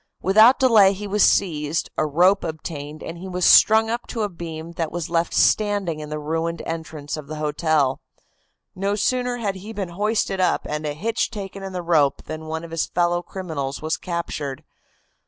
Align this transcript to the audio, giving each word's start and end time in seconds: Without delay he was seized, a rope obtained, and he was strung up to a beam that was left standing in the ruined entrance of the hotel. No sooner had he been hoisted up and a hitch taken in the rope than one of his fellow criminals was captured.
Without 0.23 0.57
delay 0.57 0.93
he 0.93 1.05
was 1.05 1.21
seized, 1.23 1.91
a 1.95 2.07
rope 2.07 2.43
obtained, 2.43 3.03
and 3.03 3.19
he 3.19 3.27
was 3.27 3.45
strung 3.45 3.87
up 3.87 4.07
to 4.07 4.23
a 4.23 4.29
beam 4.29 4.71
that 4.71 4.91
was 4.91 5.11
left 5.11 5.31
standing 5.31 5.99
in 5.99 6.09
the 6.09 6.17
ruined 6.17 6.63
entrance 6.65 7.17
of 7.17 7.27
the 7.27 7.35
hotel. 7.35 7.99
No 8.73 8.95
sooner 8.95 9.37
had 9.37 9.57
he 9.57 9.71
been 9.73 9.89
hoisted 9.89 10.39
up 10.39 10.65
and 10.67 10.87
a 10.87 10.93
hitch 10.93 11.29
taken 11.29 11.61
in 11.61 11.71
the 11.73 11.83
rope 11.83 12.23
than 12.23 12.47
one 12.47 12.63
of 12.63 12.71
his 12.71 12.87
fellow 12.87 13.21
criminals 13.21 13.83
was 13.83 13.95
captured. 13.95 14.63